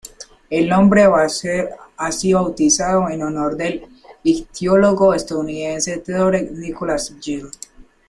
El 0.59 0.67
nombre 0.67 1.05
va 1.05 1.29
ser 1.29 1.75
así 1.95 2.33
bautizado 2.33 3.07
en 3.11 3.21
honor 3.21 3.55
del 3.55 3.85
ictiólogo 4.23 5.13
estadounidense 5.13 5.97
Theodore 5.99 6.49
Nicholas 6.53 7.13
Gill. 7.21 7.51